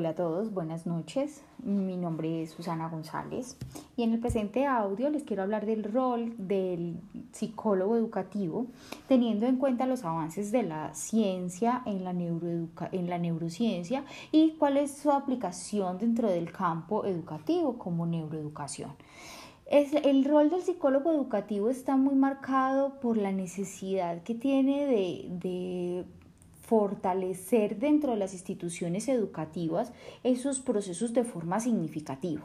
Hola 0.00 0.08
a 0.08 0.14
todos, 0.14 0.54
buenas 0.54 0.86
noches. 0.86 1.44
Mi 1.62 1.98
nombre 1.98 2.42
es 2.42 2.52
Susana 2.52 2.88
González 2.88 3.58
y 3.98 4.02
en 4.02 4.14
el 4.14 4.18
presente 4.18 4.64
audio 4.64 5.10
les 5.10 5.24
quiero 5.24 5.42
hablar 5.42 5.66
del 5.66 5.84
rol 5.84 6.32
del 6.38 6.96
psicólogo 7.32 7.98
educativo, 7.98 8.68
teniendo 9.08 9.44
en 9.44 9.58
cuenta 9.58 9.84
los 9.84 10.02
avances 10.02 10.52
de 10.52 10.62
la 10.62 10.94
ciencia 10.94 11.82
en 11.84 12.02
la, 12.02 12.12
en 12.12 13.10
la 13.10 13.18
neurociencia 13.18 14.06
y 14.32 14.52
cuál 14.52 14.78
es 14.78 14.96
su 14.96 15.10
aplicación 15.10 15.98
dentro 15.98 16.30
del 16.30 16.50
campo 16.50 17.04
educativo 17.04 17.76
como 17.76 18.06
neuroeducación. 18.06 18.92
Es, 19.66 19.92
el 19.92 20.24
rol 20.24 20.48
del 20.48 20.62
psicólogo 20.62 21.12
educativo 21.12 21.68
está 21.68 21.98
muy 21.98 22.14
marcado 22.14 23.00
por 23.00 23.18
la 23.18 23.32
necesidad 23.32 24.22
que 24.22 24.34
tiene 24.34 24.86
de, 24.86 25.26
de 25.28 26.06
fortalecer 26.70 27.80
dentro 27.80 28.12
de 28.12 28.18
las 28.18 28.32
instituciones 28.32 29.08
educativas 29.08 29.92
esos 30.22 30.60
procesos 30.60 31.12
de 31.12 31.24
forma 31.24 31.58
significativa. 31.58 32.42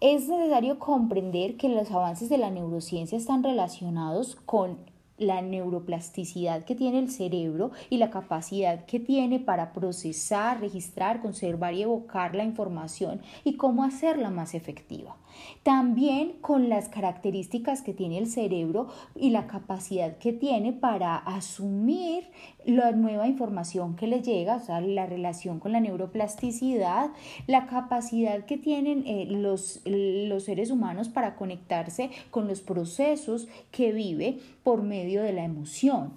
Es 0.00 0.26
necesario 0.28 0.80
comprender 0.80 1.56
que 1.56 1.68
los 1.68 1.88
avances 1.92 2.28
de 2.28 2.38
la 2.38 2.50
neurociencia 2.50 3.16
están 3.16 3.44
relacionados 3.44 4.34
con 4.46 4.78
la 5.22 5.40
neuroplasticidad 5.42 6.64
que 6.64 6.74
tiene 6.74 6.98
el 6.98 7.10
cerebro 7.10 7.70
y 7.90 7.98
la 7.98 8.10
capacidad 8.10 8.84
que 8.84 9.00
tiene 9.00 9.40
para 9.40 9.72
procesar, 9.72 10.60
registrar, 10.60 11.22
conservar 11.22 11.74
y 11.74 11.82
evocar 11.82 12.34
la 12.34 12.44
información 12.44 13.20
y 13.44 13.54
cómo 13.54 13.84
hacerla 13.84 14.30
más 14.30 14.54
efectiva. 14.54 15.16
También 15.62 16.34
con 16.40 16.68
las 16.68 16.88
características 16.88 17.82
que 17.82 17.94
tiene 17.94 18.18
el 18.18 18.26
cerebro 18.26 18.88
y 19.14 19.30
la 19.30 19.46
capacidad 19.46 20.18
que 20.18 20.32
tiene 20.32 20.72
para 20.72 21.16
asumir 21.16 22.28
la 22.64 22.92
nueva 22.92 23.26
información 23.28 23.96
que 23.96 24.06
le 24.06 24.22
llega, 24.22 24.56
o 24.56 24.60
sea, 24.60 24.80
la 24.80 25.06
relación 25.06 25.58
con 25.58 25.72
la 25.72 25.80
neuroplasticidad, 25.80 27.10
la 27.46 27.66
capacidad 27.66 28.44
que 28.44 28.56
tienen 28.56 29.04
eh, 29.06 29.26
los, 29.28 29.80
los 29.84 30.44
seres 30.44 30.70
humanos 30.70 31.08
para 31.08 31.36
conectarse 31.36 32.10
con 32.30 32.48
los 32.48 32.60
procesos 32.60 33.48
que 33.70 33.92
vive 33.92 34.38
por 34.62 34.82
medio 34.82 35.11
de 35.20 35.32
la 35.32 35.44
emoción 35.44 36.12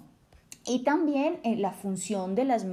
y 0.66 0.80
también 0.80 1.38
eh, 1.44 1.56
la 1.56 1.72
función 1.72 2.34
de 2.34 2.44
las, 2.44 2.64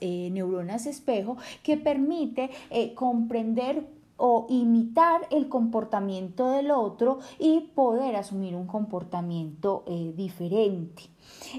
eh, 0.00 0.28
neuronas 0.30 0.86
espejo 0.86 1.36
que 1.62 1.76
permite 1.76 2.50
comprender 2.94 3.84
o 4.20 4.46
imitar 4.50 5.22
el 5.30 5.48
comportamiento 5.48 6.50
del 6.50 6.70
otro 6.70 7.20
y 7.38 7.70
poder 7.74 8.16
asumir 8.16 8.54
un 8.54 8.66
comportamiento 8.66 9.82
eh, 9.86 10.12
diferente. 10.14 11.04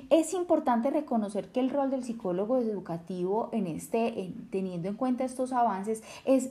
Es 0.10 0.34
importante 0.34 0.90
reconocer 0.90 1.50
que 1.50 1.60
el 1.60 1.70
rol 1.70 1.90
del 1.90 2.04
psicólogo 2.04 2.58
educativo 2.58 3.50
en 3.52 3.68
este, 3.68 4.34
teniendo 4.50 4.88
en 4.88 4.96
cuenta 4.96 5.24
estos 5.24 5.52
avances, 5.52 6.04
es 6.26 6.50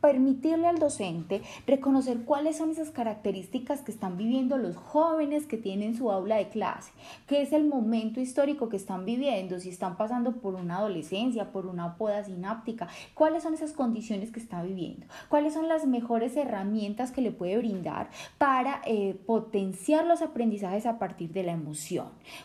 permitirle 0.00 0.66
al 0.68 0.78
docente 0.78 1.42
reconocer 1.66 2.24
cuáles 2.24 2.56
son 2.56 2.70
esas 2.70 2.90
características 2.90 3.82
que 3.82 3.92
están 3.92 4.16
viviendo 4.16 4.58
los 4.58 4.76
jóvenes 4.76 5.46
que 5.46 5.56
tienen 5.56 5.96
su 5.96 6.10
aula 6.10 6.36
de 6.36 6.48
clase, 6.48 6.92
qué 7.26 7.42
es 7.42 7.52
el 7.52 7.66
momento 7.66 8.20
histórico 8.20 8.68
que 8.68 8.76
están 8.76 9.04
viviendo, 9.04 9.58
si 9.58 9.68
están 9.68 9.96
pasando 9.96 10.32
por 10.32 10.54
una 10.54 10.78
adolescencia, 10.78 11.52
por 11.52 11.66
una 11.66 11.96
poda 11.96 12.24
sináptica, 12.24 12.88
cuáles 13.14 13.42
son 13.42 13.54
esas 13.54 13.72
condiciones 13.72 14.30
que 14.30 14.40
está 14.40 14.62
viviendo, 14.62 15.06
cuáles 15.28 15.54
son 15.54 15.68
las 15.68 15.86
mejores 15.86 16.36
herramientas 16.36 17.10
que 17.10 17.22
le 17.22 17.32
puede 17.32 17.58
brindar 17.58 18.08
para 18.38 18.82
eh, 18.86 19.18
potenciar 19.26 20.06
los 20.06 20.22
aprendizajes 20.22 20.86
a 20.86 20.98
partir 20.98 21.32
de 21.32 21.42
la 21.42 21.52
emoción 21.52 21.99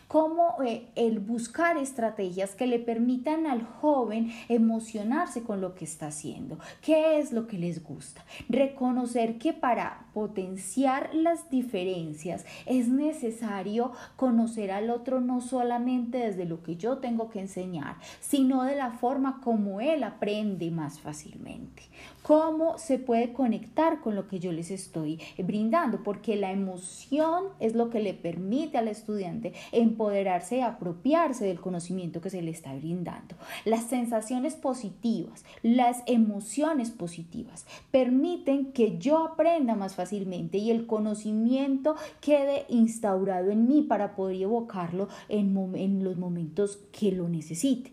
cómo 0.08 0.56
eh, 0.64 0.86
el 0.94 1.20
buscar 1.20 1.76
estrategias 1.76 2.54
que 2.54 2.66
le 2.66 2.78
permitan 2.78 3.46
al 3.46 3.62
joven 3.62 4.32
emocionarse 4.48 5.42
con 5.42 5.60
lo 5.60 5.74
que 5.74 5.84
está 5.84 6.08
haciendo, 6.08 6.58
qué 6.82 7.18
es 7.18 7.32
lo 7.32 7.46
que 7.46 7.58
les 7.58 7.82
gusta, 7.82 8.24
reconocer 8.48 9.38
que 9.38 9.52
para 9.52 10.06
potenciar 10.14 11.14
las 11.14 11.50
diferencias 11.50 12.46
es 12.64 12.88
necesario 12.88 13.92
conocer 14.16 14.70
al 14.70 14.90
otro 14.90 15.20
no 15.20 15.40
solamente 15.40 16.18
desde 16.18 16.46
lo 16.46 16.62
que 16.62 16.76
yo 16.76 16.98
tengo 16.98 17.28
que 17.30 17.40
enseñar, 17.40 17.96
sino 18.20 18.64
de 18.64 18.76
la 18.76 18.92
forma 18.92 19.40
como 19.42 19.80
él 19.80 20.02
aprende 20.04 20.70
más 20.70 21.00
fácilmente, 21.00 21.82
cómo 22.22 22.78
se 22.78 22.98
puede 22.98 23.32
conectar 23.32 24.00
con 24.00 24.14
lo 24.14 24.26
que 24.26 24.38
yo 24.38 24.52
les 24.52 24.70
estoy 24.70 25.20
brindando, 25.38 26.02
porque 26.02 26.36
la 26.36 26.50
emoción 26.50 27.44
es 27.60 27.74
lo 27.74 27.90
que 27.90 28.00
le 28.00 28.14
permite 28.14 28.78
al 28.78 28.88
estudiante 28.88 29.35
empoderarse 29.72 30.58
y 30.58 30.60
apropiarse 30.60 31.44
del 31.44 31.60
conocimiento 31.60 32.20
que 32.20 32.30
se 32.30 32.42
le 32.42 32.50
está 32.50 32.74
brindando. 32.74 33.36
Las 33.64 33.84
sensaciones 33.84 34.54
positivas, 34.54 35.44
las 35.62 36.02
emociones 36.06 36.90
positivas 36.90 37.66
permiten 37.90 38.72
que 38.72 38.98
yo 38.98 39.24
aprenda 39.24 39.74
más 39.74 39.94
fácilmente 39.94 40.58
y 40.58 40.70
el 40.70 40.86
conocimiento 40.86 41.96
quede 42.20 42.66
instaurado 42.68 43.50
en 43.50 43.68
mí 43.68 43.82
para 43.82 44.14
poder 44.14 44.42
evocarlo 44.42 45.08
en, 45.28 45.56
en 45.74 46.04
los 46.04 46.16
momentos 46.16 46.78
que 46.92 47.12
lo 47.12 47.28
necesite 47.28 47.92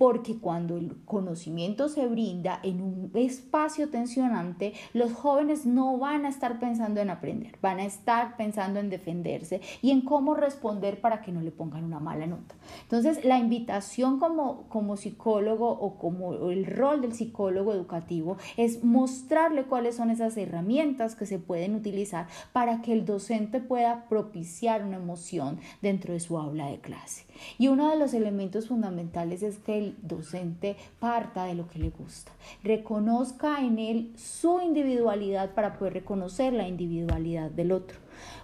porque 0.00 0.38
cuando 0.38 0.78
el 0.78 0.96
conocimiento 1.04 1.90
se 1.90 2.06
brinda 2.06 2.58
en 2.62 2.80
un 2.80 3.10
espacio 3.12 3.90
tensionante, 3.90 4.72
los 4.94 5.12
jóvenes 5.12 5.66
no 5.66 5.98
van 5.98 6.24
a 6.24 6.30
estar 6.30 6.58
pensando 6.58 7.02
en 7.02 7.10
aprender, 7.10 7.58
van 7.60 7.80
a 7.80 7.84
estar 7.84 8.38
pensando 8.38 8.80
en 8.80 8.88
defenderse 8.88 9.60
y 9.82 9.90
en 9.90 10.00
cómo 10.00 10.32
responder 10.32 11.02
para 11.02 11.20
que 11.20 11.32
no 11.32 11.42
le 11.42 11.50
pongan 11.50 11.84
una 11.84 12.00
mala 12.00 12.26
nota. 12.26 12.54
Entonces, 12.84 13.26
la 13.26 13.38
invitación 13.38 14.18
como, 14.18 14.62
como 14.70 14.96
psicólogo 14.96 15.68
o 15.68 15.98
como 15.98 16.48
el 16.48 16.64
rol 16.64 17.02
del 17.02 17.12
psicólogo 17.12 17.74
educativo 17.74 18.38
es 18.56 18.82
mostrarle 18.82 19.64
cuáles 19.64 19.96
son 19.96 20.10
esas 20.10 20.34
herramientas 20.38 21.14
que 21.14 21.26
se 21.26 21.38
pueden 21.38 21.74
utilizar 21.74 22.26
para 22.54 22.80
que 22.80 22.94
el 22.94 23.04
docente 23.04 23.60
pueda 23.60 24.08
propiciar 24.08 24.82
una 24.82 24.96
emoción 24.96 25.58
dentro 25.82 26.14
de 26.14 26.20
su 26.20 26.38
aula 26.38 26.68
de 26.68 26.78
clase. 26.78 27.26
Y 27.58 27.68
uno 27.68 27.90
de 27.90 27.96
los 27.96 28.14
elementos 28.14 28.68
fundamentales 28.68 29.42
es 29.42 29.58
que 29.58 29.78
el 29.78 29.89
docente 30.02 30.76
parta 30.98 31.44
de 31.44 31.54
lo 31.54 31.68
que 31.68 31.78
le 31.78 31.90
gusta, 31.90 32.32
reconozca 32.62 33.60
en 33.60 33.78
él 33.78 34.12
su 34.16 34.60
individualidad 34.60 35.54
para 35.54 35.78
poder 35.78 35.94
reconocer 35.94 36.52
la 36.52 36.68
individualidad 36.68 37.50
del 37.50 37.72
otro. 37.72 37.98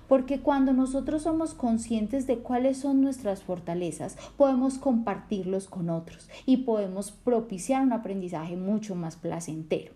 Porque 0.08 0.40
cuando 0.40 0.72
nosotros 0.72 1.22
somos 1.22 1.54
conscientes 1.54 2.26
de 2.26 2.38
cuáles 2.38 2.78
son 2.78 3.00
nuestras 3.00 3.42
fortalezas, 3.42 4.16
podemos 4.36 4.78
compartirlos 4.78 5.66
con 5.66 5.90
otros 5.90 6.28
y 6.46 6.58
podemos 6.58 7.10
propiciar 7.10 7.82
un 7.82 7.92
aprendizaje 7.92 8.56
mucho 8.56 8.94
más 8.94 9.16
placentero. 9.16 9.92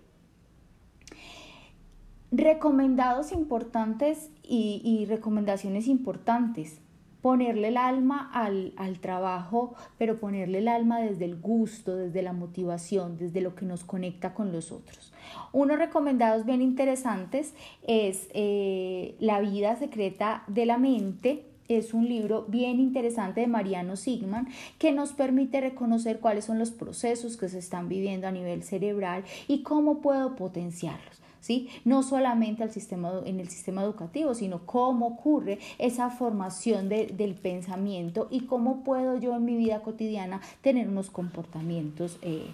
Recomendados 2.33 3.33
importantes 3.33 4.31
y, 4.43 5.05
recomendaciones 5.09 5.89
importantes 5.89 6.79
ponerle 7.23 7.69
el 7.69 7.77
alma 7.77 8.31
al, 8.33 8.99
trabajo, 9.01 9.75
pero 9.99 10.19
ponerle 10.19 10.59
el 10.59 10.69
alma 10.69 11.01
desde 11.01 11.25
el 11.25 11.37
gusto, 11.37 11.97
desde 11.97 12.23
la 12.23 12.33
motivación, 12.33 13.17
desde 13.17 13.41
lo 13.41 13.55
que 13.55 13.67
nos 13.67 13.85
conecta 13.85 14.35
con 14.35 14.53
los 14.53 14.73
otros. 14.73 15.13
Unos 15.53 15.79
recomendados 15.79 16.45
bien 16.45 16.63
interesantes 16.63 17.55
es 17.87 18.29
eh, 18.35 19.15
La 19.21 19.41
vida 19.41 19.77
secreta 19.77 20.45
de 20.47 20.67
la 20.67 20.79
mente. 20.79 21.47
Es 21.69 21.95
un 21.95 22.09
libro 22.09 22.47
bien 22.49 22.81
interesante 22.81 23.43
de 23.43 23.47
Mariano 23.47 23.95
Sigman 23.95 24.49
que 24.79 24.91
nos 24.91 25.13
permite 25.13 25.61
reconocer 25.61 26.19
cuáles 26.19 26.47
son 26.47 26.59
los 26.59 26.73
procesos 26.73 27.37
que 27.37 27.49
se 27.49 27.59
están 27.59 27.89
viviendo 27.89 28.27
a 28.27 28.33
nivel 28.33 28.65
cerebral 28.65 29.23
y 29.47 29.63
cómo 29.63 30.01
puedo 30.01 30.35
potenciarlos. 30.35 31.30
¿Sí? 31.41 31.69
No 31.85 32.03
solamente 32.03 32.63
al 32.63 32.71
sistema, 32.71 33.13
en 33.25 33.41
el 33.41 33.49
sistema 33.49 33.83
educativo, 33.83 34.35
sino 34.35 34.67
cómo 34.67 35.07
ocurre 35.07 35.59
esa 35.79 36.11
formación 36.11 36.89
del 36.89 37.35
pensamiento 37.35 38.29
y 38.31 38.41
cómo 38.43 38.85
puedo 38.85 39.19
yo 39.19 39.35
en 39.37 39.45
mi 39.45 39.57
vida 39.57 39.83
cotidiana 39.83 40.41
tener 40.63 40.89
unos 40.89 41.11
comportamientos 41.11 42.19
eh, 42.23 42.47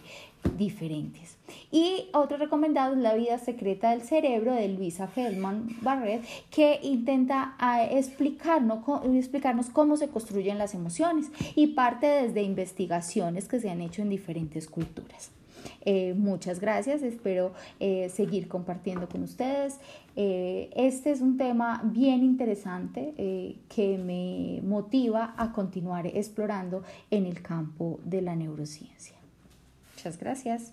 diferentes. 0.56 1.36
Y 1.70 2.08
otro 2.12 2.36
recomendado 2.36 2.94
es 2.94 3.00
La 3.00 3.14
vida 3.14 3.38
secreta 3.38 3.90
del 3.90 4.02
cerebro 4.02 4.52
de 4.54 4.68
Luisa 4.68 5.06
Feldman 5.06 5.68
Barrett, 5.82 6.24
que 6.50 6.80
intenta 6.82 7.54
ah, 7.58 7.84
explicarnos, 7.84 8.78
explicarnos 9.14 9.70
cómo 9.70 9.96
se 9.96 10.08
construyen 10.08 10.58
las 10.58 10.74
emociones 10.74 11.30
y 11.54 11.68
parte 11.68 12.06
desde 12.06 12.42
investigaciones 12.42 13.48
que 13.48 13.60
se 13.60 13.70
han 13.70 13.80
hecho 13.80 14.02
en 14.02 14.08
diferentes 14.08 14.68
culturas. 14.68 15.35
Eh, 15.82 16.14
muchas 16.14 16.60
gracias, 16.60 17.02
espero 17.02 17.52
eh, 17.80 18.08
seguir 18.08 18.48
compartiendo 18.48 19.08
con 19.08 19.22
ustedes. 19.22 19.78
Eh, 20.16 20.70
este 20.74 21.10
es 21.10 21.20
un 21.20 21.36
tema 21.36 21.82
bien 21.84 22.22
interesante 22.22 23.14
que 23.68 23.98
me 23.98 24.66
motiva 24.66 25.34
a 25.36 25.52
continuar 25.52 26.06
explorando 26.06 26.82
en 27.10 27.26
el 27.26 27.42
campo 27.42 28.00
de 28.04 28.22
la 28.22 28.34
neurociencia. 28.34 29.16
Muchas 29.94 30.18
gracias. 30.18 30.72